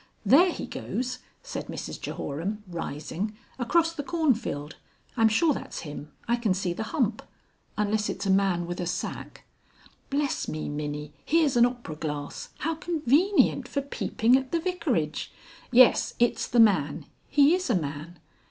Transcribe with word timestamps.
"There 0.25 0.51
he 0.51 0.65
goes," 0.65 1.19
said 1.43 1.67
Mrs 1.67 2.01
Jehoram, 2.01 2.63
rising, 2.65 3.37
"across 3.59 3.93
the 3.93 4.01
cornfield. 4.01 4.77
I'm 5.15 5.29
sure 5.29 5.53
that's 5.53 5.81
him. 5.81 6.11
I 6.27 6.37
can 6.37 6.55
see 6.55 6.73
the 6.73 6.85
hump. 6.89 7.21
Unless 7.77 8.09
it's 8.09 8.25
a 8.25 8.31
man 8.31 8.65
with 8.65 8.79
a 8.81 8.87
sack. 8.87 9.45
Bless 10.09 10.47
me, 10.47 10.69
Minnie! 10.69 11.13
here's 11.23 11.55
an 11.55 11.67
opera 11.67 11.95
glass. 11.97 12.49
How 12.61 12.73
convenient 12.73 13.67
for 13.67 13.81
peeping 13.81 14.35
at 14.35 14.51
the 14.51 14.59
Vicarage!... 14.59 15.31
Yes, 15.69 16.15
it's 16.17 16.47
the 16.47 16.59
man. 16.59 17.05
He 17.29 17.53
is 17.53 17.69
a 17.69 17.75
man. 17.75 18.17